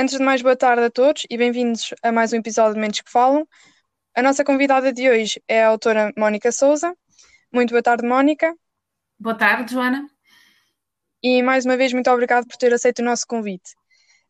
Antes 0.00 0.16
de 0.16 0.22
mais, 0.22 0.40
boa 0.40 0.54
tarde 0.54 0.84
a 0.84 0.90
todos 0.90 1.26
e 1.28 1.36
bem-vindos 1.36 1.92
a 2.04 2.12
mais 2.12 2.32
um 2.32 2.36
episódio 2.36 2.74
de 2.74 2.80
Mentes 2.80 3.00
que 3.00 3.10
Falam. 3.10 3.44
A 4.14 4.22
nossa 4.22 4.44
convidada 4.44 4.92
de 4.92 5.10
hoje 5.10 5.42
é 5.48 5.64
a 5.64 5.66
autora 5.66 6.12
Mónica 6.16 6.52
Souza. 6.52 6.94
Muito 7.52 7.70
boa 7.70 7.82
tarde, 7.82 8.06
Mónica. 8.06 8.54
Boa 9.18 9.34
tarde, 9.34 9.72
Joana. 9.72 10.08
E 11.20 11.42
mais 11.42 11.64
uma 11.64 11.76
vez, 11.76 11.92
muito 11.92 12.08
obrigado 12.12 12.46
por 12.46 12.56
ter 12.56 12.72
aceito 12.72 13.00
o 13.00 13.04
nosso 13.04 13.26
convite. 13.26 13.74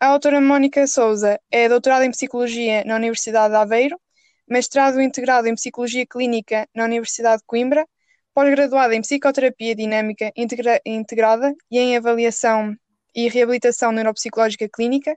A 0.00 0.06
autora 0.06 0.40
Mónica 0.40 0.86
Souza 0.86 1.38
é 1.50 1.68
doutorada 1.68 2.06
em 2.06 2.10
Psicologia 2.10 2.82
na 2.86 2.96
Universidade 2.96 3.52
de 3.52 3.60
Aveiro, 3.60 4.00
mestrado 4.48 4.98
integrado 4.98 5.46
em 5.46 5.54
Psicologia 5.54 6.06
Clínica 6.06 6.66
na 6.74 6.84
Universidade 6.84 7.42
de 7.42 7.46
Coimbra, 7.46 7.86
pós-graduada 8.32 8.94
em 8.94 9.02
Psicoterapia 9.02 9.74
Dinâmica 9.74 10.32
integra 10.34 10.80
Integrada 10.86 11.54
e 11.70 11.78
em 11.78 11.98
Avaliação 11.98 12.74
e 13.14 13.28
Reabilitação 13.28 13.92
Neuropsicológica 13.92 14.66
Clínica 14.66 15.14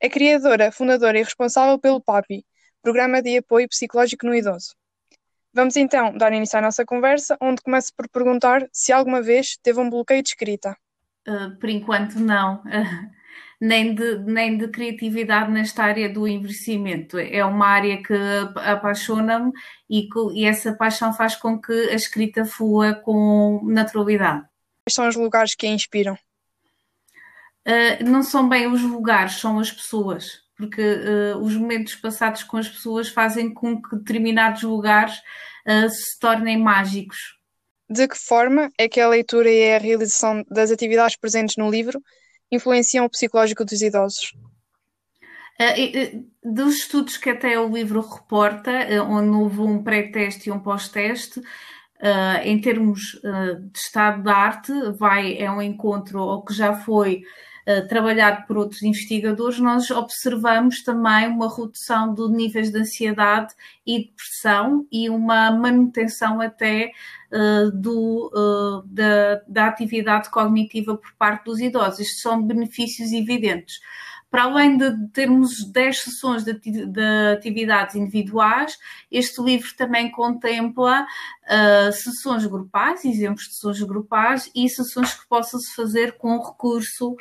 é 0.00 0.08
criadora, 0.08 0.70
fundadora 0.72 1.18
e 1.18 1.22
responsável 1.22 1.78
pelo 1.78 2.00
PAPI, 2.00 2.44
Programa 2.82 3.20
de 3.20 3.38
Apoio 3.38 3.68
Psicológico 3.68 4.26
no 4.26 4.34
Idoso. 4.34 4.74
Vamos 5.52 5.76
então 5.76 6.16
dar 6.16 6.32
início 6.32 6.58
à 6.58 6.62
nossa 6.62 6.84
conversa, 6.84 7.36
onde 7.40 7.62
começo 7.62 7.92
por 7.96 8.08
perguntar 8.08 8.66
se 8.72 8.92
alguma 8.92 9.20
vez 9.20 9.56
teve 9.62 9.80
um 9.80 9.90
bloqueio 9.90 10.22
de 10.22 10.28
escrita. 10.28 10.76
Uh, 11.26 11.58
por 11.58 11.68
enquanto, 11.68 12.20
não. 12.20 12.56
Uh, 12.58 13.18
nem, 13.60 13.94
de, 13.94 14.18
nem 14.18 14.56
de 14.56 14.68
criatividade 14.68 15.50
nesta 15.50 15.82
área 15.82 16.08
do 16.08 16.28
envelhecimento. 16.28 17.18
É 17.18 17.44
uma 17.44 17.66
área 17.66 18.02
que 18.02 18.14
apaixona-me 18.56 19.52
e, 19.90 20.08
e 20.34 20.44
essa 20.44 20.72
paixão 20.74 21.12
faz 21.12 21.34
com 21.34 21.60
que 21.60 21.72
a 21.72 21.94
escrita 21.94 22.44
flua 22.44 22.94
com 22.94 23.60
naturalidade. 23.64 24.46
Quais 24.86 24.94
são 24.94 25.08
os 25.08 25.16
lugares 25.16 25.54
que 25.54 25.66
a 25.66 25.70
inspiram? 25.70 26.16
Uh, 27.68 28.04
não 28.04 28.22
são 28.22 28.48
bem 28.48 28.66
os 28.66 28.82
lugares, 28.82 29.34
são 29.34 29.58
as 29.58 29.70
pessoas, 29.70 30.42
porque 30.56 30.80
uh, 30.80 31.38
os 31.38 31.54
momentos 31.54 31.94
passados 31.96 32.42
com 32.42 32.56
as 32.56 32.68
pessoas 32.68 33.08
fazem 33.08 33.52
com 33.52 33.80
que 33.80 33.96
determinados 33.96 34.62
lugares 34.62 35.16
uh, 35.66 35.88
se 35.90 36.18
tornem 36.18 36.58
mágicos. 36.58 37.36
De 37.88 38.08
que 38.08 38.16
forma 38.16 38.70
é 38.78 38.88
que 38.88 39.00
a 39.00 39.08
leitura 39.08 39.50
e 39.50 39.74
a 39.74 39.78
realização 39.78 40.44
das 40.50 40.70
atividades 40.70 41.16
presentes 41.16 41.56
no 41.56 41.70
livro 41.70 42.02
influenciam 42.50 43.04
o 43.04 43.10
psicológico 43.10 43.64
dos 43.64 43.82
idosos? 43.82 44.32
dos 46.44 46.76
estudos 46.76 47.16
que 47.16 47.30
até 47.30 47.58
o 47.58 47.68
livro 47.68 48.00
reporta, 48.00 48.70
onde 49.08 49.30
houve 49.30 49.60
um 49.60 49.82
pré-teste 49.82 50.48
e 50.48 50.52
um 50.52 50.60
pós-teste, 50.60 51.42
em 52.44 52.60
termos 52.60 53.20
de 53.72 53.76
estado 53.76 54.22
da 54.22 54.36
arte, 54.36 54.72
vai, 54.92 55.36
é 55.36 55.50
um 55.50 55.60
encontro 55.60 56.20
ao 56.20 56.44
que 56.44 56.54
já 56.54 56.74
foi 56.74 57.24
trabalhado 57.88 58.46
por 58.46 58.56
outros 58.56 58.82
investigadores, 58.82 59.58
nós 59.58 59.90
observamos 59.90 60.82
também 60.82 61.28
uma 61.28 61.54
redução 61.54 62.14
de 62.14 62.26
níveis 62.28 62.70
de 62.70 62.78
ansiedade 62.78 63.52
e 63.86 64.04
depressão 64.04 64.86
e 64.90 65.10
uma 65.10 65.50
manutenção 65.50 66.40
até 66.40 66.92
uh, 67.30 67.70
do, 67.70 68.30
uh, 68.34 68.86
da, 68.86 69.42
da 69.46 69.66
atividade 69.66 70.30
cognitiva 70.30 70.96
por 70.96 71.12
parte 71.18 71.44
dos 71.44 71.60
idosos. 71.60 72.00
Estes 72.00 72.22
são 72.22 72.42
benefícios 72.42 73.12
evidentes 73.12 73.80
para 74.30 74.42
além 74.42 74.76
de 74.76 75.08
termos 75.08 75.64
10 75.72 76.00
sessões 76.00 76.44
de, 76.44 76.52
atividades 77.32 77.94
individuais, 77.94 78.78
este 79.10 79.40
livro 79.40 79.74
também 79.76 80.10
contempla 80.10 81.02
uh, 81.04 81.92
sessões 81.92 82.44
grupais, 82.44 83.04
exemplos 83.04 83.46
de 83.46 83.54
sessões 83.54 83.82
grupais 83.82 84.50
e 84.54 84.68
sessões 84.68 85.14
que 85.14 85.26
possam-se 85.26 85.74
fazer 85.74 86.18
com 86.18 86.38
recurso 86.38 87.16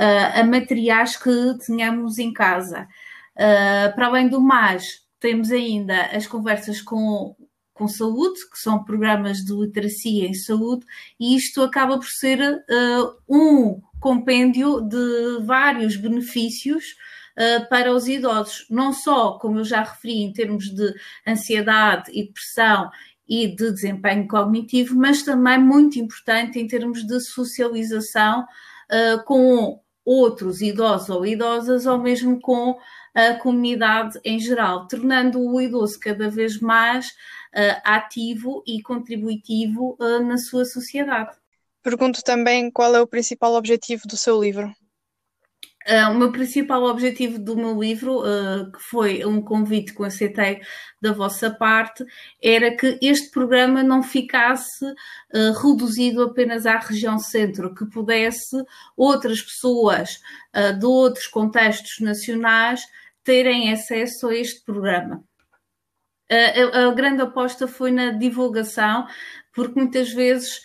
uh, 0.00 0.40
a 0.40 0.44
materiais 0.44 1.16
que 1.16 1.58
tenhamos 1.66 2.18
em 2.18 2.32
casa. 2.32 2.88
Uh, 3.36 3.94
para 3.94 4.06
além 4.06 4.28
do 4.28 4.40
mais, 4.40 5.02
temos 5.20 5.52
ainda 5.52 6.06
as 6.06 6.26
conversas 6.26 6.80
com, 6.80 7.36
com 7.74 7.86
saúde, 7.86 8.40
que 8.50 8.58
são 8.58 8.82
programas 8.82 9.38
de 9.38 9.52
literacia 9.52 10.26
em 10.26 10.34
saúde, 10.34 10.86
e 11.18 11.36
isto 11.36 11.62
acaba 11.62 11.98
por 11.98 12.08
ser 12.08 12.40
uh, 12.40 13.14
um 13.28 13.80
compêndio 14.00 14.80
de 14.80 15.44
vários 15.44 15.94
benefícios 15.94 16.96
uh, 17.36 17.68
para 17.68 17.92
os 17.92 18.08
idosos, 18.08 18.66
não 18.70 18.92
só, 18.92 19.38
como 19.38 19.58
eu 19.58 19.64
já 19.64 19.82
referi, 19.82 20.22
em 20.22 20.32
termos 20.32 20.70
de 20.70 20.94
ansiedade 21.28 22.10
e 22.12 22.24
depressão 22.24 22.90
e 23.28 23.46
de 23.46 23.70
desempenho 23.72 24.26
cognitivo, 24.26 24.96
mas 24.96 25.22
também 25.22 25.58
muito 25.58 25.98
importante 25.98 26.58
em 26.58 26.66
termos 26.66 27.06
de 27.06 27.20
socialização 27.20 28.40
uh, 28.42 29.22
com 29.24 29.80
outros 30.04 30.60
idosos 30.60 31.10
ou 31.10 31.26
idosas, 31.26 31.86
ou 31.86 31.98
mesmo 31.98 32.40
com 32.40 32.78
a 33.14 33.34
comunidade 33.34 34.18
em 34.24 34.38
geral, 34.38 34.86
tornando 34.86 35.40
o 35.40 35.60
idoso 35.60 35.98
cada 35.98 36.30
vez 36.30 36.60
mais 36.60 37.08
uh, 37.08 37.80
ativo 37.84 38.62
e 38.66 38.80
contributivo 38.82 39.96
uh, 40.00 40.20
na 40.20 40.38
sua 40.38 40.64
sociedade. 40.64 41.36
Pergunto 41.82 42.22
também 42.22 42.70
qual 42.70 42.94
é 42.94 43.00
o 43.00 43.06
principal 43.06 43.54
objetivo 43.54 44.02
do 44.06 44.16
seu 44.16 44.40
livro. 44.40 44.72
Uh, 45.88 46.10
o 46.10 46.14
meu 46.14 46.30
principal 46.30 46.84
objetivo 46.84 47.38
do 47.38 47.56
meu 47.56 47.80
livro, 47.80 48.20
uh, 48.20 48.70
que 48.70 48.80
foi 48.80 49.24
um 49.24 49.40
convite 49.40 49.94
que 49.94 50.00
eu 50.00 50.04
aceitei 50.04 50.60
da 51.00 51.10
vossa 51.10 51.50
parte, 51.50 52.04
era 52.42 52.76
que 52.76 52.98
este 53.00 53.30
programa 53.30 53.82
não 53.82 54.02
ficasse 54.02 54.84
uh, 54.84 55.52
reduzido 55.62 56.22
apenas 56.22 56.66
à 56.66 56.76
região 56.76 57.18
centro, 57.18 57.74
que 57.74 57.86
pudesse 57.86 58.62
outras 58.96 59.40
pessoas 59.40 60.20
de 60.78 60.84
outros 60.84 61.28
contextos 61.28 62.00
nacionais 62.00 62.82
terem 63.22 63.72
acesso 63.72 64.28
a 64.28 64.34
este 64.34 64.64
programa. 64.64 65.22
A, 66.28 66.88
a, 66.88 66.92
grande 66.92 67.22
aposta 67.22 67.68
foi 67.68 67.92
na 67.92 68.10
divulgação, 68.10 69.06
porque 69.54 69.78
muitas 69.78 70.12
vezes 70.12 70.60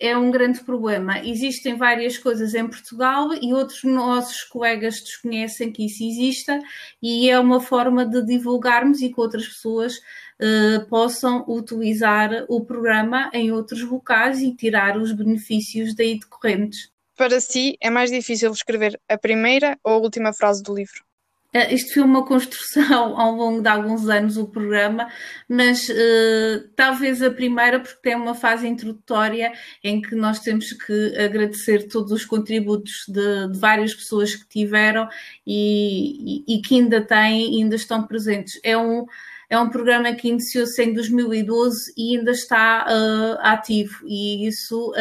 é 0.00 0.16
um 0.16 0.30
grande 0.30 0.60
problema. 0.60 1.20
Existem 1.20 1.76
várias 1.76 2.16
coisas 2.16 2.54
em 2.54 2.66
Portugal 2.66 3.34
e 3.34 3.52
outros 3.52 3.84
nossos 3.84 4.42
colegas 4.44 5.00
desconhecem 5.00 5.70
que 5.70 5.84
isso 5.84 6.02
exista 6.02 6.58
e 7.02 7.28
é 7.28 7.38
uma 7.38 7.60
forma 7.60 8.06
de 8.06 8.24
divulgarmos 8.24 9.02
e 9.02 9.10
que 9.10 9.20
outras 9.20 9.46
pessoas 9.46 9.98
uh, 9.98 10.86
possam 10.88 11.44
utilizar 11.46 12.46
o 12.48 12.64
programa 12.64 13.30
em 13.34 13.52
outros 13.52 13.82
locais 13.82 14.40
e 14.40 14.54
tirar 14.56 14.96
os 14.96 15.12
benefícios 15.12 15.94
daí 15.94 16.18
decorrentes. 16.18 16.90
Para 17.14 17.38
si, 17.38 17.76
é 17.82 17.90
mais 17.90 18.10
difícil 18.10 18.50
escrever 18.50 18.98
a 19.06 19.18
primeira 19.18 19.78
ou 19.84 19.92
a 19.92 19.98
última 19.98 20.32
frase 20.32 20.62
do 20.62 20.74
livro? 20.74 21.09
Uh, 21.54 21.74
isto 21.74 21.94
foi 21.94 22.02
uma 22.04 22.24
construção 22.24 23.18
ao 23.18 23.34
longo 23.34 23.60
de 23.60 23.68
alguns 23.68 24.08
anos 24.08 24.36
o 24.36 24.46
programa, 24.46 25.08
mas 25.48 25.88
uh, 25.88 26.68
talvez 26.76 27.20
a 27.22 27.30
primeira, 27.30 27.80
porque 27.80 28.00
tem 28.00 28.14
uma 28.14 28.34
fase 28.34 28.68
introdutória 28.68 29.52
em 29.82 30.00
que 30.00 30.14
nós 30.14 30.38
temos 30.38 30.72
que 30.72 31.16
agradecer 31.18 31.88
todos 31.88 32.12
os 32.12 32.24
contributos 32.24 33.04
de, 33.08 33.48
de 33.52 33.58
várias 33.58 33.92
pessoas 33.92 34.34
que 34.34 34.48
tiveram 34.48 35.08
e, 35.44 36.44
e, 36.46 36.56
e, 36.56 36.62
que 36.62 36.76
ainda 36.76 37.00
têm 37.00 37.60
ainda 37.60 37.74
estão 37.74 38.06
presentes. 38.06 38.60
É 38.62 38.76
um, 38.78 39.04
é 39.48 39.58
um 39.58 39.68
programa 39.68 40.14
que 40.14 40.28
iniciou-se 40.28 40.80
em 40.80 40.94
2012 40.94 41.92
e 41.96 42.16
ainda 42.16 42.30
está 42.30 42.86
uh, 42.88 43.38
ativo, 43.40 44.06
e 44.06 44.46
isso 44.46 44.92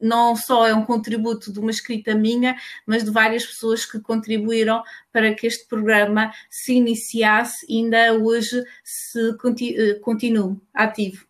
não 0.00 0.34
só 0.34 0.66
é 0.66 0.74
um 0.74 0.84
contributo 0.84 1.52
de 1.52 1.60
uma 1.60 1.70
escrita 1.70 2.14
minha, 2.14 2.56
mas 2.86 3.04
de 3.04 3.10
várias 3.10 3.44
pessoas 3.44 3.84
que 3.84 4.00
contribuíram 4.00 4.82
para 5.12 5.34
que 5.34 5.46
este 5.46 5.66
programa 5.66 6.32
se 6.48 6.74
iniciasse 6.74 7.66
e 7.68 7.78
ainda 7.78 8.14
hoje 8.14 8.62
se 8.82 9.18
eh, 9.20 9.94
continue 10.00 10.56
ativo. 10.74 11.26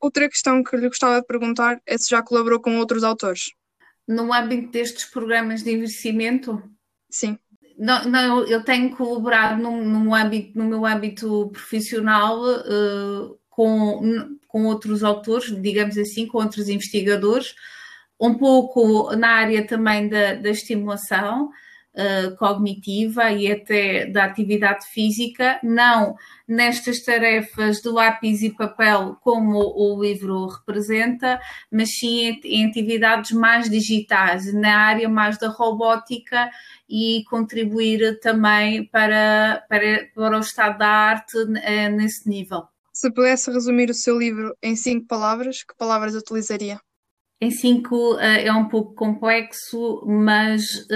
Outra 0.00 0.28
questão 0.28 0.62
que 0.62 0.76
lhe 0.76 0.88
gostava 0.88 1.20
de 1.20 1.26
perguntar 1.26 1.80
é 1.86 1.96
se 1.96 2.10
já 2.10 2.22
colaborou 2.22 2.60
com 2.60 2.78
outros 2.78 3.04
autores. 3.04 3.52
No 4.06 4.32
âmbito 4.32 4.72
destes 4.72 5.04
programas 5.04 5.62
de 5.62 5.70
envelhecimento? 5.70 6.62
Sim. 7.08 7.38
Não, 7.78 8.04
não 8.04 8.44
eu 8.44 8.62
tenho 8.64 8.94
colaborado 8.96 9.62
âmbito, 10.14 10.58
no 10.58 10.64
meu 10.64 10.84
âmbito 10.84 11.50
profissional 11.52 12.40
uh, 12.42 13.38
com, 13.48 14.36
com 14.48 14.64
outros 14.66 15.04
autores, 15.04 15.54
digamos 15.62 15.96
assim, 15.96 16.26
com 16.26 16.38
outros 16.38 16.68
investigadores, 16.68 17.54
um 18.22 18.34
pouco 18.34 19.16
na 19.16 19.30
área 19.30 19.66
também 19.66 20.08
da, 20.08 20.34
da 20.34 20.48
estimulação 20.48 21.46
uh, 21.46 22.36
cognitiva 22.36 23.32
e 23.32 23.50
até 23.50 24.06
da 24.06 24.24
atividade 24.24 24.86
física, 24.86 25.58
não 25.60 26.14
nestas 26.46 27.00
tarefas 27.00 27.80
de 27.80 27.88
lápis 27.88 28.42
e 28.42 28.50
papel 28.50 29.16
como 29.22 29.58
o 29.58 30.00
livro 30.00 30.46
representa, 30.46 31.40
mas 31.68 31.98
sim 31.98 32.38
em 32.44 32.66
atividades 32.66 33.32
mais 33.32 33.68
digitais, 33.68 34.54
na 34.54 34.76
área 34.76 35.08
mais 35.08 35.36
da 35.36 35.48
robótica 35.48 36.48
e 36.88 37.24
contribuir 37.28 38.20
também 38.20 38.84
para, 38.84 39.64
para, 39.68 40.06
para 40.14 40.36
o 40.36 40.40
estado 40.40 40.78
da 40.78 40.88
arte 40.88 41.36
uh, 41.36 41.96
nesse 41.96 42.28
nível. 42.28 42.68
Se 42.92 43.10
pudesse 43.10 43.50
resumir 43.50 43.90
o 43.90 43.94
seu 43.94 44.16
livro 44.16 44.56
em 44.62 44.76
cinco 44.76 45.08
palavras, 45.08 45.64
que 45.64 45.74
palavras 45.76 46.14
utilizaria? 46.14 46.78
Em 47.42 47.50
5 47.50 48.20
é 48.20 48.52
um 48.52 48.68
pouco 48.68 48.94
complexo, 48.94 50.00
mas 50.06 50.86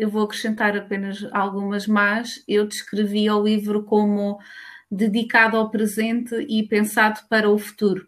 eu 0.00 0.10
vou 0.10 0.24
acrescentar 0.24 0.76
apenas 0.76 1.24
algumas 1.30 1.86
más. 1.86 2.42
Eu 2.48 2.66
descrevi 2.66 3.30
o 3.30 3.40
livro 3.40 3.84
como 3.84 4.36
dedicado 4.90 5.56
ao 5.56 5.70
presente 5.70 6.34
e 6.48 6.66
pensado 6.66 7.20
para 7.28 7.48
o 7.48 7.56
futuro. 7.56 8.04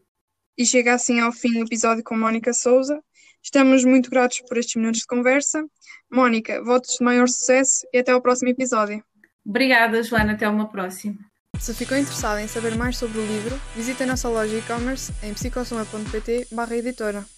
E 0.59 0.67
chega 0.67 0.93
assim 0.93 1.21
ao 1.21 1.31
fim 1.31 1.61
o 1.61 1.65
episódio 1.65 2.03
com 2.03 2.19
Mónica 2.19 2.53
Souza. 2.53 3.01
Estamos 3.41 3.85
muito 3.85 4.11
gratos 4.11 4.41
por 4.41 4.59
estes 4.59 4.75
minutos 4.75 5.03
de 5.03 5.07
conversa. 5.07 5.65
Mónica, 6.11 6.65
votos 6.65 6.97
de 6.99 7.05
maior 7.05 7.29
sucesso 7.29 7.87
e 7.93 7.99
até 7.99 8.11
ao 8.11 8.21
próximo 8.21 8.49
episódio. 8.49 9.05
Obrigada, 9.47 10.03
Joana. 10.03 10.33
Até 10.33 10.49
uma 10.49 10.69
próxima. 10.69 11.17
Se 11.61 11.73
ficou 11.73 11.97
interessado 11.97 12.41
em 12.41 12.49
saber 12.49 12.75
mais 12.75 12.97
sobre 12.97 13.19
o 13.19 13.25
livro, 13.25 13.57
visite 13.77 14.03
a 14.03 14.07
nossa 14.07 14.29
loja 14.29 14.59
e-commerce 14.59 15.13
em 15.23 15.33
psicossoma.pt 15.33 16.49
editora. 16.73 17.34